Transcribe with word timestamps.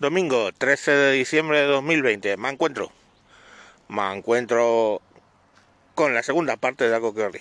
Domingo 0.00 0.50
13 0.50 0.92
de 0.92 1.12
diciembre 1.12 1.58
de 1.60 1.66
2020. 1.66 2.38
Me 2.38 2.48
encuentro. 2.48 2.90
Me 3.88 4.10
encuentro 4.14 5.02
con 5.94 6.14
la 6.14 6.22
segunda 6.22 6.56
parte 6.56 6.88
de 6.88 6.94
algo 6.94 7.14
que 7.14 7.24
os. 7.24 7.34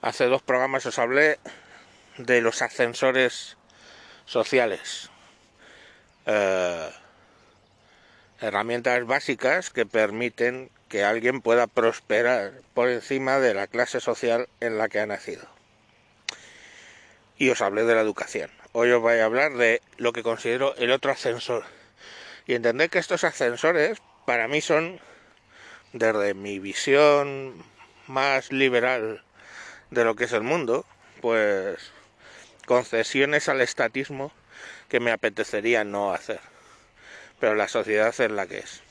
Hace 0.00 0.24
dos 0.24 0.40
programas 0.40 0.86
os 0.86 0.98
hablé 0.98 1.38
de 2.16 2.40
los 2.40 2.62
ascensores 2.62 3.58
sociales. 4.24 5.10
Eh, 6.24 6.90
herramientas 8.40 9.04
básicas 9.06 9.68
que 9.68 9.84
permiten 9.84 10.70
que 10.88 11.04
alguien 11.04 11.42
pueda 11.42 11.66
prosperar 11.66 12.52
por 12.72 12.88
encima 12.88 13.38
de 13.38 13.52
la 13.52 13.66
clase 13.66 14.00
social 14.00 14.48
en 14.60 14.78
la 14.78 14.88
que 14.88 15.00
ha 15.00 15.06
nacido. 15.06 15.46
Y 17.42 17.50
os 17.50 17.60
hablé 17.60 17.82
de 17.82 17.96
la 17.96 18.02
educación 18.02 18.52
hoy 18.70 18.92
os 18.92 19.02
voy 19.02 19.18
a 19.18 19.24
hablar 19.24 19.54
de 19.54 19.82
lo 19.96 20.12
que 20.12 20.22
considero 20.22 20.76
el 20.76 20.92
otro 20.92 21.10
ascensor. 21.10 21.64
Y 22.46 22.54
entender 22.54 22.88
que 22.88 23.00
estos 23.00 23.24
ascensores 23.24 23.98
para 24.26 24.46
mí 24.46 24.60
son, 24.60 25.00
desde 25.92 26.34
mi 26.34 26.60
visión 26.60 27.54
más 28.06 28.52
liberal 28.52 29.24
de 29.90 30.04
lo 30.04 30.14
que 30.14 30.26
es 30.26 30.32
el 30.32 30.44
mundo, 30.44 30.86
pues 31.20 31.90
concesiones 32.64 33.48
al 33.48 33.60
estatismo 33.60 34.30
que 34.88 35.00
me 35.00 35.10
apetecería 35.10 35.82
no 35.82 36.12
hacer. 36.12 36.38
Pero 37.40 37.56
la 37.56 37.66
sociedad 37.66 38.14
es 38.16 38.30
la 38.30 38.46
que 38.46 38.58
es. 38.58 38.82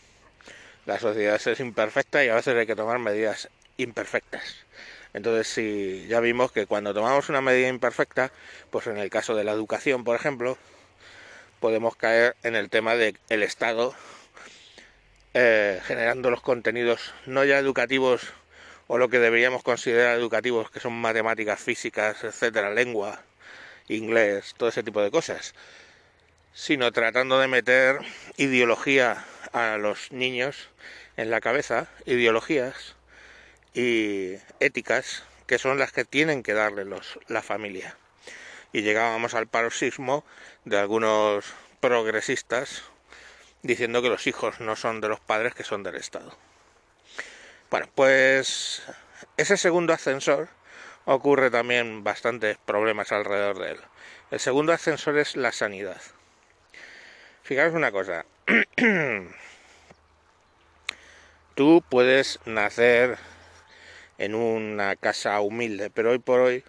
La 0.86 1.00
sociedad 1.00 1.40
es 1.48 1.60
imperfecta 1.62 2.22
y 2.26 2.28
a 2.28 2.36
veces 2.36 2.54
hay 2.58 2.68
que 2.68 2.76
tomar 2.76 3.00
medidas 3.00 3.48
imperfectas. 3.78 4.66
Entonces, 5.14 5.48
si 5.48 6.08
ya 6.08 6.20
vimos 6.20 6.52
que 6.52 6.66
cuando 6.66 6.94
tomamos 6.94 7.30
una 7.30 7.42
medida 7.42 7.68
imperfecta, 7.68 8.32
pues 8.70 8.88
en 8.88 8.98
el 8.98 9.10
caso 9.10 9.36
de 9.36 9.44
la 9.44 9.52
educación, 9.52 10.04
por 10.04 10.16
ejemplo, 10.16 10.58
podemos 11.60 11.96
caer 11.96 12.36
en 12.44 12.56
el 12.56 12.70
tema 12.70 12.96
del 12.96 13.20
el 13.30 13.44
Estado 13.44 13.94
eh, 15.34 15.80
generando 15.86 16.30
los 16.30 16.42
contenidos 16.42 17.14
no 17.26 17.46
ya 17.46 17.58
educativos 17.58 18.34
o 18.88 18.98
lo 18.98 19.08
que 19.10 19.20
deberíamos 19.20 19.64
considerar 19.64 20.18
educativos, 20.18 20.70
que 20.70 20.82
son 20.82 20.94
matemáticas, 20.94 21.60
físicas, 21.62 22.24
etcétera, 22.26 22.72
lengua, 22.72 23.24
inglés, 23.88 24.54
todo 24.58 24.68
ese 24.68 24.84
tipo 24.84 25.02
de 25.02 25.10
cosas, 25.10 25.54
sino 26.54 26.92
tratando 26.92 27.40
de 27.40 27.48
meter 27.48 28.00
ideología 28.36 29.24
a 29.54 29.78
los 29.78 30.12
niños 30.12 30.70
en 31.16 31.32
la 31.32 31.40
cabeza, 31.40 31.88
ideologías 32.06 32.96
y 33.74 34.36
éticas 34.60 35.24
que 35.48 35.58
son 35.58 35.80
las 35.80 35.92
que 35.92 36.06
tienen 36.06 36.44
que 36.44 36.54
darle 36.54 36.86
los, 36.86 37.20
la 37.28 37.42
familia. 37.42 37.96
Y 38.74 38.82
llegábamos 38.82 39.34
al 39.34 39.48
paroxismo 39.48 40.24
de 40.66 40.80
algunos 40.80 41.46
progresistas 41.80 42.84
diciendo 43.62 44.02
que 44.02 44.10
los 44.10 44.28
hijos 44.28 44.60
no 44.60 44.76
son 44.76 45.02
de 45.02 45.10
los 45.10 45.20
padres, 45.20 45.54
que 45.54 45.64
son 45.64 45.84
del 45.84 45.96
Estado. 45.96 46.36
Bueno, 47.70 47.88
pues 47.94 48.84
ese 49.38 49.58
segundo 49.58 49.94
ascensor 49.94 50.50
ocurre 51.06 51.50
también 51.50 52.04
bastantes 52.04 52.58
problemas 52.58 53.12
alrededor 53.12 53.60
de 53.60 53.72
él. 53.72 53.80
El 54.30 54.40
segundo 54.40 54.74
ascensor 54.74 55.18
es 55.18 55.36
la 55.36 55.52
sanidad. 55.52 56.02
Fijaros 57.44 57.74
una 57.74 57.92
cosa. 57.92 58.26
Tú 61.56 61.84
puedes 61.90 62.40
nacer 62.46 63.18
en 64.18 64.36
una 64.36 64.96
casa 64.96 65.40
humilde, 65.42 65.90
pero 65.90 66.12
hoy 66.12 66.20
por 66.20 66.40
hoy 66.40 66.64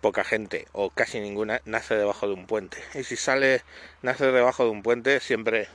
poca 0.00 0.24
gente 0.24 0.66
o 0.72 0.90
casi 0.90 1.20
ninguna 1.20 1.62
nace 1.64 1.94
debajo 1.94 2.26
de 2.26 2.34
un 2.34 2.46
puente. 2.46 2.78
Y 2.94 3.04
si 3.04 3.16
sale, 3.16 3.62
nace 4.02 4.30
debajo 4.32 4.64
de 4.64 4.70
un 4.70 4.82
puente, 4.82 5.20
siempre 5.20 5.68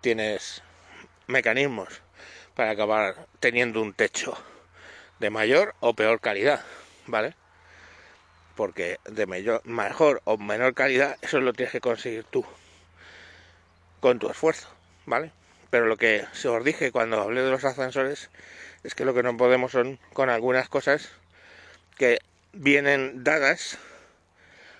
tienes 0.00 0.62
mecanismos 1.28 2.02
para 2.54 2.70
acabar 2.70 3.26
teniendo 3.40 3.80
un 3.80 3.94
techo 3.94 4.36
de 5.20 5.30
mayor 5.30 5.74
o 5.80 5.94
peor 5.94 6.20
calidad, 6.20 6.64
¿vale? 7.06 7.34
Porque 8.56 8.98
de 9.04 9.26
mejor 9.64 10.20
o 10.24 10.36
menor 10.36 10.74
calidad, 10.74 11.16
eso 11.22 11.40
lo 11.40 11.52
tienes 11.52 11.72
que 11.72 11.80
conseguir 11.80 12.24
tú, 12.24 12.44
con 14.00 14.18
tu 14.18 14.28
esfuerzo, 14.28 14.68
¿vale? 15.06 15.32
Pero 15.70 15.86
lo 15.86 15.96
que 15.96 16.26
se 16.32 16.48
os 16.48 16.64
dije 16.64 16.92
cuando 16.92 17.20
hablé 17.20 17.42
de 17.42 17.50
los 17.50 17.64
ascensores 17.64 18.30
es 18.84 18.94
que 18.94 19.04
lo 19.04 19.14
que 19.14 19.22
no 19.22 19.36
podemos 19.36 19.72
son 19.72 19.98
con 20.12 20.28
algunas 20.30 20.68
cosas 20.68 21.10
que 21.96 22.18
vienen 22.52 23.24
dadas, 23.24 23.78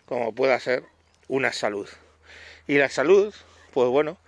como 0.06 0.34
pueda 0.34 0.60
ser 0.60 0.84
una 1.28 1.52
salud. 1.52 1.88
Y 2.66 2.78
la 2.78 2.90
salud, 2.90 3.34
pues 3.72 3.88
bueno, 3.88 4.18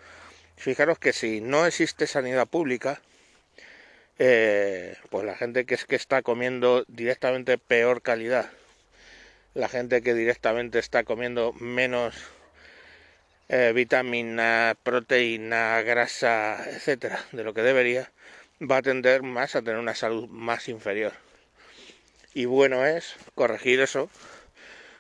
fijaros 0.57 0.99
que 0.99 1.13
si 1.13 1.41
no 1.41 1.67
existe 1.67 2.07
sanidad 2.07 2.47
pública, 2.47 3.01
eh, 4.19 4.97
pues 5.11 5.25
la 5.25 5.37
gente 5.37 5.67
que 5.67 5.75
es 5.75 5.85
que 5.85 5.97
está 5.97 6.23
comiendo 6.23 6.85
directamente 6.89 7.59
peor 7.59 8.01
calidad, 8.01 8.51
la 9.55 9.69
gente 9.69 10.03
que 10.03 10.15
directamente 10.15 10.79
está 10.79 11.05
comiendo 11.05 11.53
menos 11.55 12.15
eh, 13.49 13.73
vitamina, 13.75 14.75
proteína, 14.83 15.83
grasa, 15.83 16.65
etcétera, 16.69 17.25
de 17.33 17.45
lo 17.45 17.55
que 17.55 17.63
debería, 17.63 18.11
va 18.61 18.79
a 18.79 18.83
tender 18.83 19.23
más 19.23 19.55
a 19.55 19.63
tener 19.63 19.79
una 19.79 19.95
salud 19.95 20.29
más 20.29 20.69
inferior. 20.69 21.13
Y 22.35 22.45
bueno 22.45 22.85
es 22.85 23.17
corregir 23.35 23.81
eso 23.81 24.11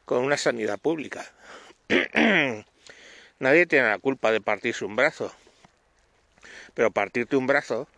con 0.05 0.25
una 0.25 0.37
sanidad 0.37 0.78
pública. 0.78 1.31
Nadie 3.39 3.67
tiene 3.67 3.89
la 3.89 3.99
culpa 3.99 4.33
de 4.33 4.41
partirse 4.41 4.84
un 4.84 4.97
brazo, 4.97 5.34
pero 6.75 6.91
partirte 6.91 7.37
un 7.37 7.47
brazo 7.47 7.89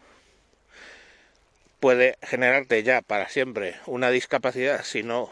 puede 1.80 2.18
generarte 2.22 2.82
ya 2.82 3.02
para 3.02 3.28
siempre 3.28 3.76
una 3.86 4.10
discapacidad 4.10 4.82
si 4.82 5.02
no 5.02 5.30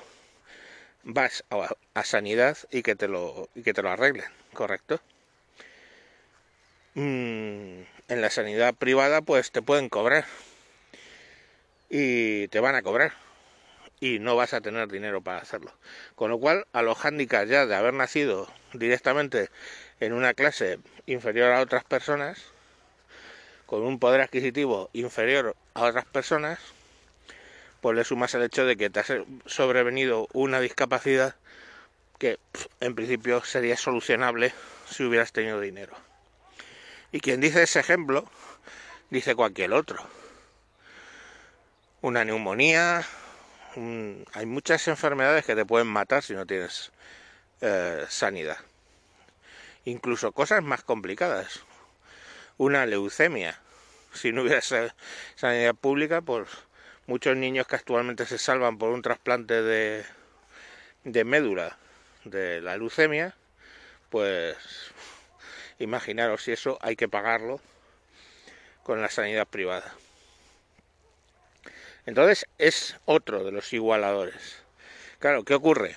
vas 1.03 1.45
a, 1.51 2.05
sanidad 2.05 2.57
y 2.71 2.83
que 2.83 2.95
te 2.95 3.09
lo 3.09 3.49
y 3.55 3.63
que 3.63 3.75
te 3.75 3.83
lo 3.83 3.91
arreglen, 3.91 4.31
¿correcto? 4.53 5.01
Mm, 6.95 7.83
en 8.09 8.21
la 8.21 8.31
sanidad 8.31 8.75
privada 8.75 9.23
pues 9.23 9.51
te 9.51 9.63
pueden 9.63 9.89
cobrar 9.89 10.25
y 11.91 12.49
te 12.49 12.61
van 12.61 12.75
a 12.75 12.83
cobrar 12.83 13.13
y 14.01 14.19
no 14.19 14.37
vas 14.37 14.53
a 14.55 14.61
tener 14.61 14.89
dinero 14.89 15.23
para 15.23 15.39
hacerlo. 15.39 15.73
Con 16.15 16.31
lo 16.31 16.39
cual, 16.39 16.67
a 16.73 16.83
los 16.83 17.05
handicaps 17.05 17.49
ya 17.49 17.67
de 17.67 17.75
haber 17.75 17.95
nacido 17.95 18.49
directamente 18.73 19.51
en 20.01 20.13
una 20.13 20.35
clase 20.35 20.79
inferior 21.07 21.53
a 21.53 21.61
otras 21.61 21.85
personas, 21.85 22.43
con 23.65 23.83
un 23.83 23.99
poder 23.99 24.21
adquisitivo 24.21 24.91
inferior 24.93 25.57
a 25.75 25.85
otras 25.85 26.05
personas, 26.05 26.59
pues 27.81 27.97
le 27.97 28.05
sumas 28.05 28.35
el 28.35 28.43
hecho 28.43 28.65
de 28.65 28.77
que 28.77 28.91
te 28.91 29.01
ha 29.01 29.05
sobrevenido 29.47 30.29
una 30.33 30.61
discapacidad 30.61 31.35
que 32.19 32.39
en 32.81 32.95
principio 32.95 33.45
sería 33.45 33.77
solucionable 33.77 34.53
si 34.89 35.05
hubieras 35.05 35.33
tenido 35.33 35.61
dinero. 35.61 36.06
Y 37.13 37.21
quien 37.21 37.41
dice 37.41 37.63
ese 37.63 37.81
ejemplo, 37.81 38.29
dice 39.11 39.35
cualquier 39.35 39.73
otro. 39.73 39.99
Una 42.01 42.25
neumonía, 42.25 43.05
hay 44.33 44.47
muchas 44.47 44.87
enfermedades 44.89 45.45
que 45.45 45.55
te 45.55 45.65
pueden 45.65 45.87
matar 45.87 46.23
si 46.23 46.35
no 46.35 46.47
tienes 46.47 46.93
eh, 47.61 48.05
sanidad. 48.09 48.59
Incluso 49.85 50.33
cosas 50.33 50.63
más 50.63 50.83
complicadas. 50.83 51.61
Una 52.59 52.87
leucemia. 52.87 53.61
Si 54.13 54.33
no 54.33 54.43
hubiera 54.43 54.63
sanidad 54.63 55.75
pública, 55.75 56.23
pues 56.23 56.49
muchos 57.07 57.37
niños 57.37 57.67
que 57.67 57.77
actualmente 57.77 58.27
se 58.27 58.39
salvan 58.39 58.79
por 58.79 58.91
un 58.91 59.03
trasplante 59.03 59.63
de, 59.63 60.05
de 61.05 61.25
médula 61.25 61.79
de 62.25 62.61
la 62.61 62.77
leucemia, 62.77 63.35
pues 64.11 64.57
Imaginaros 65.79 66.43
si 66.45 66.53
eso 66.53 66.79
hay 66.81 66.97
que 66.97 67.09
pagarlo 67.09 67.61
con 68.83 69.03
la 69.03 69.11
sanidad 69.11 69.47
privada. 69.47 69.95
Entonces 72.07 72.47
es 72.59 72.97
otro 73.05 73.45
de 73.45 73.53
los 73.53 73.73
igualadores. 73.73 74.63
Claro, 75.19 75.45
¿qué 75.45 75.55
ocurre? 75.55 75.97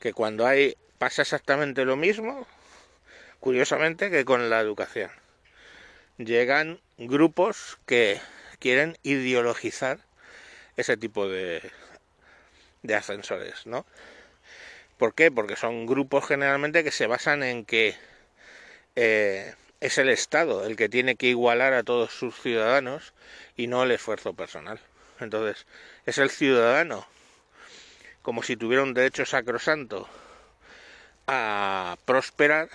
Que 0.00 0.12
cuando 0.12 0.46
hay 0.46 0.76
pasa 0.98 1.22
exactamente 1.22 1.84
lo 1.84 1.96
mismo, 1.96 2.46
curiosamente, 3.40 4.10
que 4.10 4.24
con 4.24 4.50
la 4.50 4.60
educación. 4.60 5.10
Llegan 6.16 6.80
grupos 6.96 7.78
que 7.86 8.20
quieren 8.58 8.96
ideologizar 9.02 10.00
ese 10.76 10.96
tipo 10.96 11.28
de, 11.28 11.70
de 12.82 12.94
ascensores, 12.94 13.66
¿no? 13.66 13.86
¿Por 14.96 15.14
qué? 15.14 15.30
Porque 15.30 15.54
son 15.54 15.86
grupos 15.86 16.26
generalmente 16.26 16.82
que 16.82 16.90
se 16.90 17.06
basan 17.06 17.42
en 17.42 17.64
que 17.64 17.94
eh, 19.00 19.54
es 19.80 19.96
el 19.98 20.08
Estado 20.08 20.66
el 20.66 20.74
que 20.74 20.88
tiene 20.88 21.14
que 21.14 21.28
igualar 21.28 21.72
a 21.72 21.84
todos 21.84 22.10
sus 22.10 22.34
ciudadanos 22.34 23.14
y 23.56 23.68
no 23.68 23.84
el 23.84 23.92
esfuerzo 23.92 24.34
personal. 24.34 24.80
Entonces, 25.20 25.66
es 26.04 26.18
el 26.18 26.30
ciudadano, 26.30 27.06
como 28.22 28.42
si 28.42 28.56
tuviera 28.56 28.82
un 28.82 28.94
derecho 28.94 29.24
sacrosanto 29.24 30.08
a 31.28 31.96
prosperar 32.06 32.70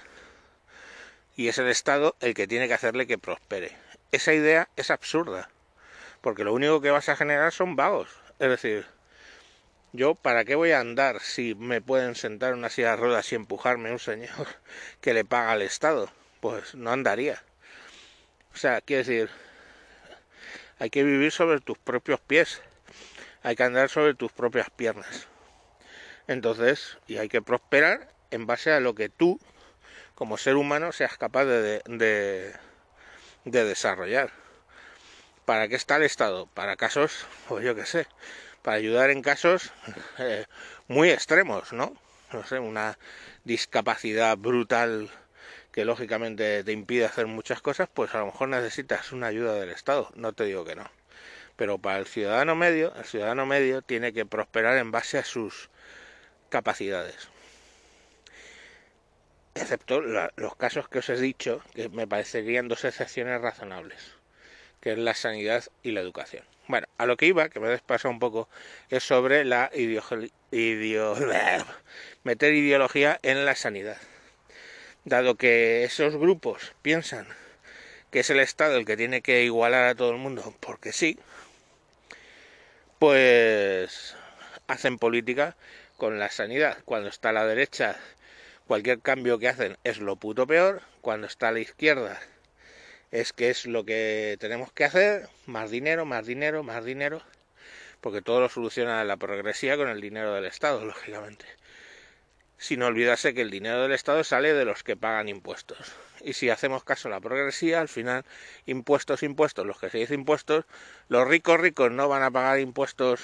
y 1.35 1.49
es 1.49 1.57
el 1.57 1.67
Estado 1.67 2.15
el 2.21 2.33
que 2.33 2.47
tiene 2.47 2.69
que 2.69 2.75
hacerle 2.75 3.05
que 3.05 3.17
prospere. 3.17 3.75
Esa 4.13 4.31
idea 4.31 4.69
es 4.77 4.91
absurda, 4.91 5.49
porque 6.21 6.45
lo 6.45 6.53
único 6.53 6.79
que 6.79 6.91
vas 6.91 7.09
a 7.09 7.17
generar 7.17 7.51
son 7.51 7.75
vagos. 7.75 8.07
Es 8.39 8.47
decir, 8.47 8.85
yo 9.93 10.15
para 10.15 10.43
qué 10.43 10.55
voy 10.55 10.71
a 10.71 10.79
andar 10.79 11.21
si 11.21 11.55
me 11.55 11.79
pueden 11.79 12.15
sentar 12.15 12.51
en 12.51 12.59
una 12.59 12.69
silla 12.69 12.91
de 12.91 12.97
ruedas 12.97 13.31
y 13.31 13.35
empujarme 13.35 13.91
un 13.91 13.99
señor 13.99 14.47
que 15.01 15.13
le 15.13 15.23
paga 15.23 15.51
al 15.51 15.61
Estado? 15.61 16.11
Pues 16.41 16.75
no 16.75 16.91
andaría. 16.91 17.41
O 18.53 18.57
sea, 18.57 18.81
quiere 18.81 19.03
decir, 19.03 19.29
hay 20.79 20.89
que 20.89 21.03
vivir 21.03 21.31
sobre 21.31 21.59
tus 21.59 21.77
propios 21.77 22.19
pies, 22.19 22.61
hay 23.41 23.55
que 23.55 23.63
andar 23.63 23.89
sobre 23.89 24.13
tus 24.13 24.31
propias 24.31 24.69
piernas. 24.69 25.27
Entonces, 26.27 26.97
y 27.07 27.17
hay 27.17 27.29
que 27.29 27.41
prosperar 27.41 28.09
en 28.31 28.45
base 28.45 28.71
a 28.71 28.79
lo 28.79 28.95
que 28.95 29.09
tú, 29.09 29.39
como 30.15 30.37
ser 30.37 30.55
humano, 30.55 30.91
seas 30.91 31.17
capaz 31.17 31.45
de, 31.45 31.81
de, 31.85 33.65
desarrollar. 33.65 34.31
¿Para 35.45 35.67
qué 35.67 35.75
está 35.75 35.97
el 35.97 36.03
Estado? 36.03 36.47
Para 36.47 36.77
casos, 36.77 37.25
pues 37.47 37.65
yo 37.65 37.75
qué 37.75 37.85
sé, 37.85 38.07
para 38.63 38.77
ayudar 38.77 39.11
en 39.11 39.21
casos 39.21 39.71
eh, 40.17 40.45
muy 40.87 41.11
extremos, 41.11 41.71
¿no? 41.71 41.95
No 42.31 42.43
sé, 42.45 42.57
una 42.57 42.97
discapacidad 43.43 44.35
brutal 44.37 45.11
que 45.71 45.85
lógicamente 45.85 46.63
te 46.63 46.71
impide 46.71 47.05
hacer 47.05 47.27
muchas 47.27 47.61
cosas, 47.61 47.89
pues 47.93 48.15
a 48.15 48.19
lo 48.19 48.27
mejor 48.27 48.49
necesitas 48.49 49.11
una 49.11 49.27
ayuda 49.27 49.53
del 49.55 49.69
Estado, 49.69 50.09
no 50.15 50.33
te 50.33 50.45
digo 50.45 50.65
que 50.65 50.75
no. 50.75 50.89
Pero 51.55 51.77
para 51.77 51.99
el 51.99 52.07
ciudadano 52.07 52.55
medio, 52.55 52.95
el 52.95 53.05
ciudadano 53.05 53.45
medio 53.45 53.81
tiene 53.83 54.13
que 54.13 54.25
prosperar 54.25 54.77
en 54.77 54.91
base 54.91 55.19
a 55.19 55.23
sus 55.23 55.69
capacidades. 56.49 57.27
Excepto 59.55 60.01
los 60.01 60.55
casos 60.55 60.89
que 60.89 60.99
os 60.99 61.09
he 61.09 61.17
dicho, 61.17 61.61
que 61.75 61.89
me 61.89 62.07
parecerían 62.07 62.67
dos 62.67 62.85
excepciones 62.85 63.39
razonables, 63.41 64.15
que 64.83 64.91
es 64.91 64.97
la 64.97 65.13
sanidad 65.13 65.63
y 65.81 65.91
la 65.91 66.01
educación. 66.01 66.43
Bueno, 66.67 66.87
a 66.97 67.05
lo 67.05 67.15
que 67.15 67.25
iba, 67.25 67.47
que 67.47 67.61
me 67.61 67.69
despasa 67.69 68.09
un 68.09 68.19
poco, 68.19 68.49
es 68.89 69.01
sobre 69.01 69.45
la 69.45 69.71
meter 72.23 72.53
ideología 72.53 73.17
en 73.23 73.45
la 73.45 73.55
sanidad. 73.55 73.95
Dado 75.05 75.35
que 75.35 75.85
esos 75.85 76.17
grupos 76.17 76.73
piensan 76.81 77.25
que 78.11 78.19
es 78.19 78.29
el 78.29 78.41
Estado 78.41 78.75
el 78.75 78.85
que 78.85 78.97
tiene 78.97 79.21
que 79.21 79.45
igualar 79.45 79.85
a 79.85 79.95
todo 79.95 80.11
el 80.11 80.17
mundo, 80.17 80.53
porque 80.59 80.91
sí, 80.91 81.17
pues 82.99 84.17
hacen 84.67 84.97
política 84.99 85.55
con 85.95 86.19
la 86.19 86.29
sanidad. 86.29 86.77
Cuando 86.83 87.07
está 87.07 87.29
a 87.29 87.33
la 87.33 87.45
derecha, 87.45 87.97
cualquier 88.67 88.99
cambio 88.99 89.39
que 89.39 89.47
hacen 89.47 89.77
es 89.85 89.99
lo 89.99 90.17
puto 90.17 90.45
peor. 90.45 90.81
Cuando 90.99 91.27
está 91.27 91.47
a 91.47 91.51
la 91.53 91.61
izquierda, 91.61 92.19
es 93.13 93.31
que 93.31 93.49
es 93.51 93.67
lo 93.67 93.85
que 93.85 94.37
tenemos 94.39 94.73
que 94.73 94.85
hacer. 94.85 95.29
Más 95.45 95.69
dinero, 95.69 96.03
más 96.03 96.25
dinero, 96.25 96.63
más 96.63 96.83
dinero. 96.83 97.21
Porque 98.01 98.21
todo 98.21 98.41
lo 98.41 98.49
soluciona 98.49 99.03
la 99.05 99.17
progresía 99.17 99.77
con 99.77 99.87
el 99.87 100.01
dinero 100.01 100.33
del 100.33 100.45
Estado, 100.45 100.83
lógicamente 100.85 101.45
sin 102.63 102.81
olvidarse 102.81 103.33
que 103.33 103.41
el 103.41 103.49
dinero 103.49 103.81
del 103.81 103.91
Estado 103.91 104.23
sale 104.23 104.53
de 104.53 104.63
los 104.63 104.83
que 104.83 104.95
pagan 104.95 105.27
impuestos. 105.27 105.91
Y 106.23 106.31
si 106.31 106.49
hacemos 106.49 106.85
caso 106.85 107.09
a 107.09 107.11
la 107.11 107.19
progresía, 107.19 107.81
al 107.81 107.89
final, 107.89 108.23
impuestos, 108.65 109.21
impuestos, 109.21 109.65
los 109.65 109.77
que 109.77 109.89
se 109.89 109.97
dicen 109.97 110.21
impuestos, 110.21 110.63
los 111.09 111.27
ricos 111.27 111.59
ricos 111.59 111.91
no 111.91 112.07
van 112.07 112.23
a 112.23 112.31
pagar 112.31 112.61
impuestos 112.61 113.19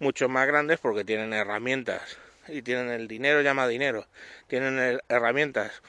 mucho 0.00 0.28
más 0.28 0.46
grandes 0.46 0.78
porque 0.80 1.02
tienen 1.02 1.32
herramientas 1.32 2.18
y 2.46 2.60
tienen 2.60 2.90
el 2.90 3.08
dinero 3.08 3.40
llama 3.40 3.66
dinero, 3.66 4.06
tienen 4.48 5.00
herramientas 5.08 5.80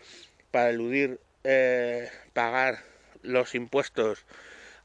para 0.50 0.70
eludir 0.70 1.20
eh, 1.50 2.12
pagar 2.34 2.84
los 3.22 3.56
impuestos 3.56 4.26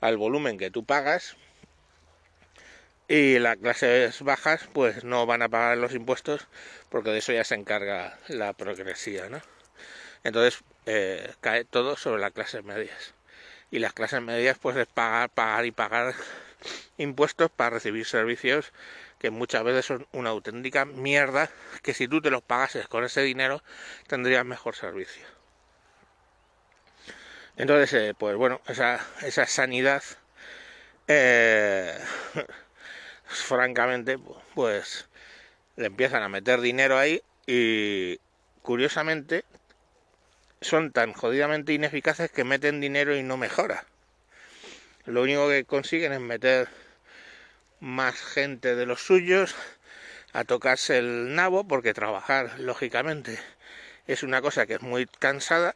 al 0.01 0.17
volumen 0.17 0.59
que 0.59 0.71
tú 0.71 0.85
pagas 0.85 1.37
y 3.09 3.41
las 3.41 3.57
clases 3.57 4.23
bajas 4.23 4.69
pues 4.73 5.03
no 5.03 5.27
van 5.27 5.43
a 5.43 5.49
pagar 5.49 5.77
los 5.79 5.93
impuestos 5.93 6.47
porque 6.89 7.11
de 7.11 7.19
eso 7.19 7.33
ya 7.33 7.43
se 7.43 7.57
encarga 7.57 8.17
la 8.29 8.53
progresía, 8.53 9.29
¿no? 9.29 9.41
Entonces 10.23 10.63
eh, 10.87 11.35
cae 11.41 11.65
todo 11.65 11.97
sobre 11.97 12.21
las 12.21 12.31
clases 12.31 12.63
medias. 12.63 13.15
Y 13.73 13.81
las 13.81 13.93
clases 13.93 14.23
medias 14.23 14.57
pues 14.61 14.77
es 14.77 14.87
pagar, 14.87 15.31
pagar 15.31 15.67
y 15.67 15.73
pagar 15.73 16.15
impuestos 16.97 17.51
para 17.51 17.71
recibir 17.71 18.07
servicios 18.07 18.73
que 19.19 19.31
muchas 19.31 19.65
veces 19.65 19.85
son 19.85 20.07
una 20.13 20.31
auténtica 20.31 20.85
mierda 20.85 21.51
que 21.83 21.93
si 21.93 22.07
tú 22.07 22.21
te 22.21 22.31
los 22.31 22.43
pagases 22.43 22.87
con 22.87 23.03
ese 23.03 23.23
dinero 23.23 23.65
tendrías 24.07 24.45
mejor 24.45 24.77
servicio. 24.77 25.42
Entonces, 27.57 27.93
eh, 27.93 28.15
pues 28.19 28.37
bueno, 28.37 28.61
esa, 28.67 29.01
esa 29.23 29.47
sanidad, 29.47 30.03
eh, 31.09 31.99
francamente, 33.25 34.19
pues 34.55 35.07
le 35.77 35.87
empiezan 35.87 36.23
a 36.23 36.29
meter 36.29 36.61
dinero 36.61 36.99
ahí 36.99 37.23
y 37.47 38.19
curiosamente 38.63 39.45
son 40.61 40.93
tan 40.93 41.13
jodidamente 41.13 41.73
ineficaces 41.73 42.31
que 42.31 42.45
meten 42.45 42.81
dinero 42.81 43.17
y 43.17 43.23
no 43.23 43.37
mejora. 43.37 43.85
Lo 45.05 45.23
único 45.23 45.49
que 45.49 45.65
consiguen 45.65 46.13
es 46.13 46.21
meter 46.21 46.69
más 47.81 48.15
gente 48.15 48.77
de 48.77 48.87
los 48.87 49.03
suyos 49.03 49.57
a 50.33 50.45
tocarse 50.45 50.99
el 50.99 51.35
nabo 51.35 51.65
porque 51.65 51.93
trabajar 51.93 52.61
lógicamente 52.61 53.39
es 54.07 54.23
una 54.23 54.41
cosa 54.41 54.67
que 54.67 54.75
es 54.75 54.83
muy 54.83 55.07
cansada 55.07 55.75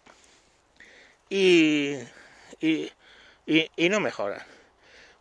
y, 1.29 1.99
y, 2.61 2.93
y, 3.47 3.89
no 3.89 4.01
mejora. 4.01 4.47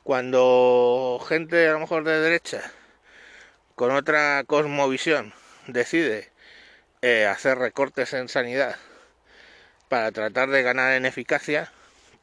Cuando 0.04 1.24
gente 1.28 1.68
a 1.68 1.74
lo 1.74 1.80
mejor 1.80 2.04
de 2.04 2.20
derecha 2.20 2.72
con 3.76 3.92
otra 3.92 4.44
cosmovisión 4.46 5.34
decide 5.68 6.32
eh, 7.02 7.26
hacer 7.26 7.58
recortes 7.58 8.14
en 8.14 8.30
sanidad 8.30 8.78
para 9.90 10.12
tratar 10.12 10.50
de 10.50 10.64
ganar 10.64 10.94
en 10.94 11.06
eficacia, 11.06 11.72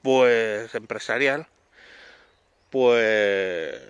pues 0.03 0.75
empresarial, 0.75 1.47
pues 2.71 3.81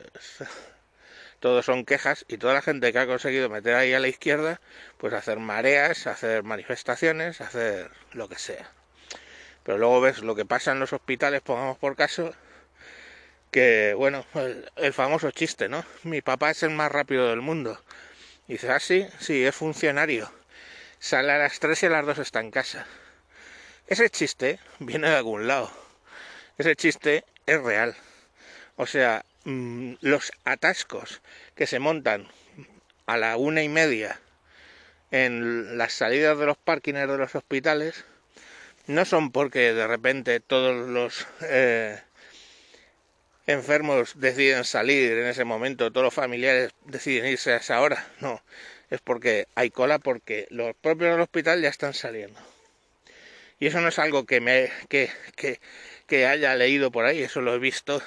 todos 1.41 1.65
son 1.67 1.85
quejas 1.85 2.25
y 2.29 2.39
toda 2.39 2.55
la 2.55 2.63
gente 2.63 2.93
que 2.93 2.99
ha 2.99 3.07
conseguido 3.07 3.49
meter 3.49 3.75
ahí 3.75 3.93
a 3.95 4.01
la 4.01 4.09
izquierda, 4.09 4.61
pues 4.99 5.13
hacer 5.13 5.39
mareas, 5.39 6.07
hacer 6.07 6.43
manifestaciones, 6.45 7.41
hacer 7.41 7.91
lo 8.13 8.29
que 8.29 8.39
sea. 8.39 8.71
Pero 9.65 9.79
luego 9.79 10.01
ves 10.01 10.23
lo 10.23 10.35
que 10.35 10.45
pasa 10.45 10.73
en 10.73 10.81
los 10.81 10.93
hospitales, 10.93 11.41
pongamos 11.41 11.79
por 11.79 11.97
caso, 11.97 12.35
que, 13.51 13.95
bueno, 13.97 14.25
el, 14.77 14.93
famoso 14.93 15.31
chiste, 15.31 15.69
¿no? 15.69 15.85
Mi 16.05 16.23
papá 16.23 16.51
es 16.51 16.63
el 16.63 16.71
más 16.71 16.91
rápido 16.91 17.29
del 17.29 17.43
mundo. 17.43 17.81
Y 18.49 18.55
dices, 18.55 18.71
ah, 18.71 18.81
sí, 18.81 19.07
sí, 19.21 19.45
es 19.45 19.55
funcionario. 19.55 20.31
Sale 20.99 21.33
a 21.33 21.39
las 21.39 21.61
3 21.61 21.83
y 21.83 21.87
a 21.87 21.91
las 21.91 22.07
2 22.07 22.19
está 22.19 22.41
en 22.41 22.51
casa. 22.51 22.87
Ese 23.87 24.09
chiste 24.11 24.59
viene 24.79 25.11
de 25.11 25.17
algún 25.17 25.47
lado. 25.47 25.71
Ese 26.59 26.75
chiste 26.77 27.25
es 27.47 27.63
real. 27.63 27.95
O 28.77 28.87
sea, 28.87 29.25
mm, 29.45 29.95
los 30.01 30.33
atascos 30.45 31.21
que 31.55 31.67
se 31.67 31.79
montan 31.79 32.27
a 33.07 33.17
la 33.17 33.37
una 33.37 33.63
y 33.63 33.69
media 33.69 34.19
en 35.11 35.77
las 35.77 35.93
salidas 35.93 36.39
de 36.39 36.47
los 36.47 36.57
parkings 36.57 37.01
de 37.01 37.19
los 37.19 37.35
hospitales 37.35 38.05
no 38.87 39.05
son 39.05 39.31
porque 39.31 39.73
de 39.73 39.87
repente 39.87 40.41
todos 40.41 40.89
los 40.89 41.27
eh, 41.43 42.01
enfermos 43.47 44.21
deciden 44.21 44.65
salir 44.65 45.13
en 45.13 45.27
ese 45.27 45.45
momento, 45.45 45.91
todos 45.91 46.05
los 46.05 46.15
familiares 46.15 46.73
deciden 46.85 47.27
irse 47.27 47.53
a 47.53 47.57
esa 47.57 47.81
hora. 47.81 48.07
No, 48.21 48.43
es 48.91 49.01
porque 49.01 49.47
hay 49.55 49.71
cola 49.71 49.99
porque 49.99 50.47
los 50.51 50.75
propios 50.77 51.13
del 51.13 51.21
hospital 51.21 51.63
ya 51.63 51.69
están 51.69 51.95
saliendo. 51.95 52.41
Y 53.59 53.67
eso 53.67 53.81
no 53.81 53.89
es 53.89 53.99
algo 53.99 54.27
que 54.27 54.41
me 54.41 54.71
que, 54.89 55.11
que, 55.37 55.61
que 56.07 56.27
haya 56.27 56.55
leído 56.57 56.91
por 56.91 57.05
ahí, 57.05 57.23
eso 57.23 57.41
lo 57.41 57.55
he 57.55 57.59
visto 57.59 58.03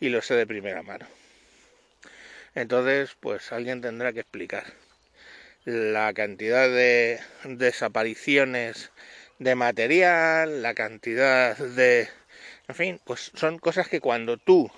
y 0.00 0.10
lo 0.10 0.22
sé 0.22 0.34
de 0.34 0.46
primera 0.46 0.82
mano. 0.82 1.06
Entonces, 2.54 3.16
pues 3.20 3.52
alguien 3.52 3.82
tendrá 3.82 4.12
que 4.12 4.20
explicar 4.20 4.64
la 5.64 6.14
cantidad 6.14 6.68
de 6.68 7.20
desapariciones 7.44 8.92
de 9.38 9.54
material, 9.54 10.62
la 10.62 10.74
cantidad 10.74 11.56
de 11.56 12.08
en 12.68 12.74
fin, 12.74 13.00
pues 13.04 13.30
son 13.34 13.58
cosas 13.58 13.88
que 13.88 14.00
cuando 14.00 14.38
tú 14.38 14.70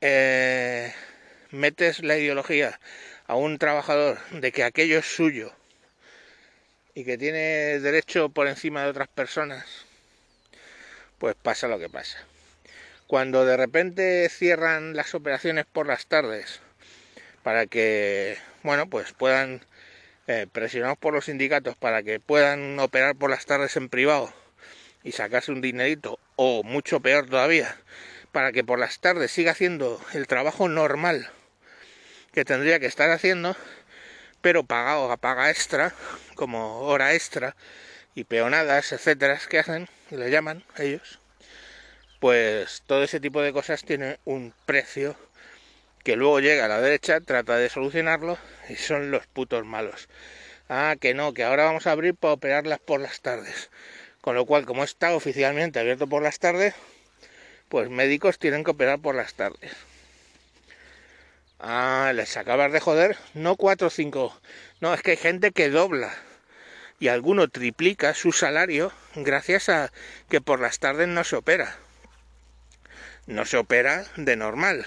eh, 0.00 0.94
metes 1.50 2.04
la 2.04 2.16
ideología 2.16 2.78
a 3.26 3.34
un 3.34 3.58
trabajador 3.58 4.18
de 4.30 4.52
que 4.52 4.62
aquello 4.62 4.98
es 4.98 5.06
suyo 5.06 5.52
y 6.94 7.04
que 7.04 7.18
tiene 7.18 7.80
derecho 7.80 8.28
por 8.28 8.46
encima 8.46 8.84
de 8.84 8.90
otras 8.90 9.08
personas, 9.08 9.66
pues 11.18 11.34
pasa 11.34 11.66
lo 11.66 11.80
que 11.80 11.88
pasa. 11.88 12.18
Cuando 13.08 13.44
de 13.44 13.56
repente 13.56 14.28
cierran 14.28 14.94
las 14.94 15.14
operaciones 15.16 15.66
por 15.66 15.88
las 15.88 16.06
tardes 16.06 16.60
para 17.42 17.66
que, 17.66 18.38
bueno, 18.62 18.88
pues 18.88 19.12
puedan 19.12 19.62
eh, 20.26 20.46
presionados 20.50 20.98
por 20.98 21.14
los 21.14 21.26
sindicatos 21.26 21.76
para 21.76 22.02
que 22.02 22.20
puedan 22.20 22.78
operar 22.78 23.16
por 23.16 23.30
las 23.30 23.46
tardes 23.46 23.76
en 23.76 23.88
privado 23.88 24.32
y 25.02 25.12
sacarse 25.12 25.52
un 25.52 25.60
dinerito, 25.60 26.18
o 26.36 26.62
mucho 26.62 27.00
peor 27.00 27.28
todavía, 27.28 27.76
para 28.32 28.52
que 28.52 28.64
por 28.64 28.78
las 28.78 29.00
tardes 29.00 29.30
siga 29.30 29.52
haciendo 29.52 30.00
el 30.14 30.26
trabajo 30.26 30.68
normal 30.68 31.30
que 32.32 32.44
tendría 32.44 32.80
que 32.80 32.86
estar 32.86 33.10
haciendo, 33.10 33.56
pero 34.40 34.64
pagado 34.64 35.12
a 35.12 35.16
paga 35.16 35.50
extra, 35.50 35.94
como 36.34 36.80
hora 36.80 37.14
extra, 37.14 37.54
y 38.14 38.24
peonadas, 38.24 38.92
etcétera, 38.92 39.38
que 39.48 39.58
hacen, 39.58 39.88
y 40.10 40.16
le 40.16 40.30
llaman 40.30 40.64
ellos, 40.78 41.20
pues 42.18 42.82
todo 42.86 43.04
ese 43.04 43.20
tipo 43.20 43.40
de 43.40 43.52
cosas 43.52 43.84
tiene 43.84 44.18
un 44.24 44.52
precio 44.66 45.16
que 46.04 46.16
luego 46.16 46.38
llega 46.38 46.66
a 46.66 46.68
la 46.68 46.82
derecha, 46.82 47.20
trata 47.20 47.56
de 47.56 47.70
solucionarlo 47.70 48.38
y 48.68 48.76
son 48.76 49.10
los 49.10 49.26
putos 49.26 49.64
malos. 49.64 50.08
Ah, 50.68 50.96
que 51.00 51.14
no, 51.14 51.32
que 51.32 51.44
ahora 51.44 51.64
vamos 51.64 51.86
a 51.86 51.92
abrir 51.92 52.14
para 52.14 52.34
operarlas 52.34 52.78
por 52.78 53.00
las 53.00 53.20
tardes. 53.22 53.70
Con 54.20 54.34
lo 54.34 54.44
cual, 54.44 54.66
como 54.66 54.84
está 54.84 55.14
oficialmente 55.14 55.80
abierto 55.80 56.06
por 56.06 56.22
las 56.22 56.38
tardes, 56.38 56.74
pues 57.70 57.88
médicos 57.88 58.38
tienen 58.38 58.64
que 58.64 58.70
operar 58.70 58.98
por 58.98 59.14
las 59.14 59.34
tardes. 59.34 59.72
Ah, 61.58 62.12
les 62.14 62.36
acabas 62.36 62.70
de 62.70 62.80
joder. 62.80 63.16
No 63.32 63.56
cuatro 63.56 63.86
o 63.86 63.90
cinco. 63.90 64.38
No, 64.80 64.92
es 64.92 65.00
que 65.00 65.12
hay 65.12 65.16
gente 65.16 65.52
que 65.52 65.70
dobla. 65.70 66.14
Y 67.00 67.08
alguno 67.08 67.48
triplica 67.48 68.14
su 68.14 68.32
salario 68.32 68.92
gracias 69.14 69.70
a 69.70 69.90
que 70.28 70.42
por 70.42 70.60
las 70.60 70.78
tardes 70.78 71.08
no 71.08 71.24
se 71.24 71.36
opera. 71.36 71.76
No 73.26 73.46
se 73.46 73.56
opera 73.56 74.04
de 74.16 74.36
normal 74.36 74.86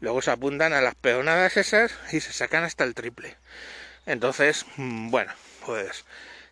Luego 0.00 0.22
se 0.22 0.30
apuntan 0.30 0.72
a 0.72 0.80
las 0.80 0.94
peonadas 0.94 1.56
esas 1.56 1.92
y 2.12 2.20
se 2.20 2.32
sacan 2.32 2.64
hasta 2.64 2.84
el 2.84 2.94
triple. 2.94 3.36
Entonces, 4.06 4.66
mm, 4.76 5.10
bueno, 5.10 5.32
pues 5.64 6.04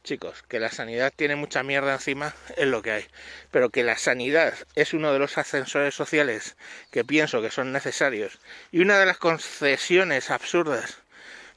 chicos, 0.02 0.44
que 0.48 0.60
la 0.60 0.70
sanidad 0.70 1.12
tiene 1.14 1.36
mucha 1.36 1.62
mierda 1.62 1.92
encima 1.92 2.34
es 2.56 2.66
lo 2.66 2.82
que 2.82 2.92
hay. 2.92 3.06
Pero 3.50 3.70
que 3.70 3.82
la 3.82 3.98
sanidad 3.98 4.54
es 4.74 4.94
uno 4.94 5.12
de 5.12 5.18
los 5.18 5.36
ascensores 5.38 5.94
sociales 5.94 6.56
que 6.90 7.04
pienso 7.04 7.42
que 7.42 7.50
son 7.50 7.72
necesarios 7.72 8.38
y 8.72 8.80
una 8.80 8.98
de 8.98 9.06
las 9.06 9.18
concesiones 9.18 10.30
absurdas 10.30 10.98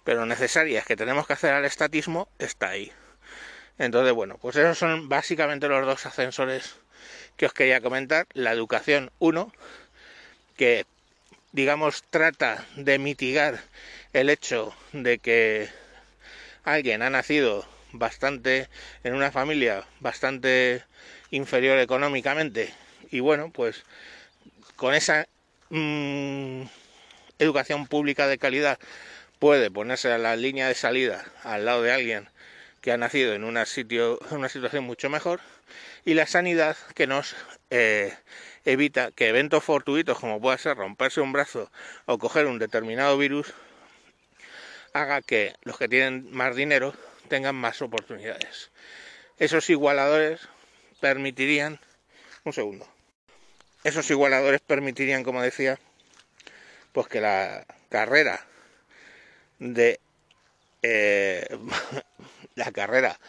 pero 0.10 0.26
necesarias 0.26 0.88
que 0.88 0.96
tenemos 0.96 1.28
que 1.28 1.34
hacer 1.34 1.54
al 1.54 1.66
estatismo 1.66 2.30
está 2.40 2.70
ahí. 2.70 2.92
Entonces, 3.78 4.12
bueno, 4.12 4.40
pues 4.42 4.56
esos 4.56 4.78
son 4.78 5.08
básicamente 5.08 5.68
los 5.68 5.86
dos 5.86 6.04
ascensores 6.06 6.78
que 7.38 7.46
os 7.46 7.54
quería 7.54 7.80
comentar. 7.80 8.26
La 8.34 8.52
educación, 8.52 9.12
uno, 9.20 9.54
que 10.58 10.88
digamos, 11.52 12.04
trata 12.04 12.66
de 12.76 13.00
mitigar 13.00 13.60
el 14.14 14.30
hecho 14.30 14.74
de 14.94 15.20
que 15.20 15.70
alguien 16.64 17.02
ha 17.02 17.10
nacido 17.10 17.68
bastante 17.92 18.70
en 19.04 19.16
una 19.16 19.32
familia 19.32 19.86
bastante 20.00 20.84
inferior 21.32 21.80
económicamente 21.80 22.74
y 23.12 23.20
bueno, 23.20 23.52
pues 23.52 23.84
con 24.76 24.94
esa 24.94 25.28
mm, 25.70 26.64
educación 27.40 27.88
pública 27.88 28.28
de 28.28 28.38
calidad 28.38 28.80
puede 29.40 29.72
ponerse 29.72 30.12
a 30.12 30.18
la 30.18 30.36
línea 30.36 30.68
de 30.68 30.76
salida 30.76 31.26
al 31.44 31.66
lado 31.66 31.82
de 31.82 31.92
alguien 31.92 32.30
que 32.82 32.92
ha 32.92 32.98
nacido 32.98 33.34
en 33.34 33.44
una, 33.44 33.66
sitio, 33.66 34.20
en 34.30 34.38
una 34.38 34.50
situación 34.50 34.84
mucho 34.84 35.10
mejor 35.10 35.42
y 36.06 36.14
la 36.14 36.28
sanidad 36.28 36.78
que 36.96 37.08
nos 37.08 37.36
eh, 37.70 38.14
evita 38.66 39.12
que 39.12 39.30
eventos 39.30 39.64
fortuitos 39.64 40.20
como 40.20 40.42
pueda 40.42 40.58
ser 40.58 40.78
romperse 40.78 41.22
un 41.22 41.32
brazo 41.32 41.72
o 42.06 42.18
coger 42.18 42.46
un 42.46 42.60
determinado 42.60 43.18
virus 43.18 43.54
haga 44.94 45.22
que 45.22 45.56
los 45.62 45.78
que 45.78 45.88
tienen 45.88 46.32
más 46.32 46.56
dinero 46.56 46.94
tengan 47.28 47.56
más 47.56 47.82
oportunidades. 47.82 48.72
Esos 49.38 49.70
igualadores 49.70 50.48
permitirían, 51.00 51.80
un 52.44 52.54
segundo, 52.54 52.88
esos 53.84 54.10
igualadores 54.10 54.62
permitirían, 54.62 55.24
como 55.24 55.42
decía, 55.42 55.80
pues 56.92 57.08
que 57.08 57.22
la 57.22 57.66
carrera 57.90 58.46
de 59.60 60.00
eh, 60.82 61.48
la 62.56 62.72
carrera 62.72 63.20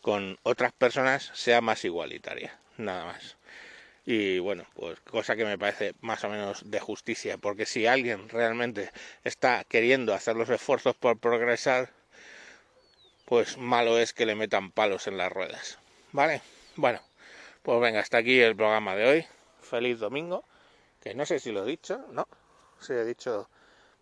con 0.00 0.38
otras 0.42 0.72
personas 0.72 1.30
sea 1.34 1.60
más 1.60 1.84
igualitaria, 1.84 2.58
nada 2.76 3.04
más. 3.04 3.36
Y 4.12 4.40
bueno, 4.40 4.64
pues 4.74 4.98
cosa 5.02 5.36
que 5.36 5.44
me 5.44 5.56
parece 5.56 5.94
más 6.00 6.24
o 6.24 6.28
menos 6.28 6.68
de 6.68 6.80
justicia, 6.80 7.38
porque 7.38 7.64
si 7.64 7.86
alguien 7.86 8.28
realmente 8.28 8.90
está 9.22 9.62
queriendo 9.62 10.14
hacer 10.14 10.34
los 10.34 10.48
esfuerzos 10.48 10.96
por 10.96 11.20
progresar, 11.20 11.90
pues 13.24 13.56
malo 13.56 14.00
es 14.00 14.12
que 14.12 14.26
le 14.26 14.34
metan 14.34 14.72
palos 14.72 15.06
en 15.06 15.16
las 15.16 15.30
ruedas. 15.30 15.78
¿Vale? 16.10 16.42
Bueno, 16.74 17.00
pues 17.62 17.80
venga, 17.80 18.00
hasta 18.00 18.18
aquí 18.18 18.40
el 18.40 18.56
programa 18.56 18.96
de 18.96 19.06
hoy. 19.06 19.26
Feliz 19.60 20.00
domingo, 20.00 20.42
que 21.00 21.14
no 21.14 21.24
sé 21.24 21.38
si 21.38 21.52
lo 21.52 21.62
he 21.62 21.70
dicho, 21.70 22.04
¿no? 22.10 22.26
Si 22.80 22.92
he 22.92 23.04
dicho 23.04 23.48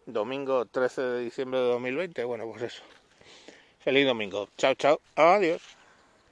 domingo 0.06 0.64
13 0.64 1.02
de 1.02 1.20
diciembre 1.20 1.60
de 1.60 1.66
2020, 1.66 2.24
bueno, 2.24 2.46
pues 2.46 2.62
eso. 2.62 2.82
Feliz 3.80 4.06
domingo. 4.06 4.48
Chao, 4.56 4.74
chao. 4.74 5.02
Adiós. 5.16 5.77